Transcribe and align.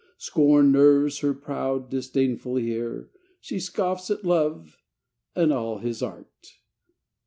Scorn 0.17 0.71
nerves 0.71 1.19
her 1.19 1.31
proud, 1.35 1.91
disdainful 1.91 2.59
heart! 2.59 3.11
She 3.39 3.59
scoffs 3.59 4.09
at 4.09 4.23
Love 4.25 4.79
and 5.35 5.53
all 5.53 5.77
his 5.77 6.01
art 6.01 6.53